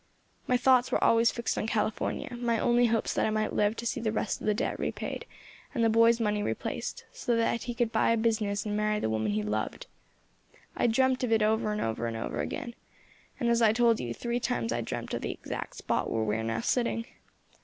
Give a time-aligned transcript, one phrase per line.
[0.47, 3.85] My thoughts were always fixed on California, my only hopes that I might live to
[3.85, 5.27] see the rest of the debt repaid,
[5.75, 9.11] and the boy's money replaced, so that he could buy a business and marry the
[9.11, 9.85] woman he loved.
[10.75, 12.73] I dreamt of it over and over again,
[13.39, 16.35] and, as I told you, three times I dreamt of the exact spot where we
[16.37, 17.05] are now sitting.